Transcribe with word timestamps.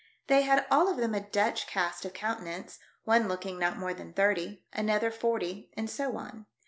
They 0.25 0.41
had 0.41 0.65
all 0.71 0.89
of 0.89 0.97
them 0.97 1.13
a 1.13 1.19
Dutch 1.19 1.67
cast 1.67 2.05
of 2.05 2.13
countenance, 2.13 2.79
one 3.03 3.27
look 3.27 3.45
ing 3.45 3.59
not 3.59 3.77
more 3.77 3.93
than 3.93 4.13
thirty, 4.13 4.63
another 4.73 5.11
forty, 5.11 5.69
and 5.77 5.87
so 5.91 6.17
on. 6.17 6.47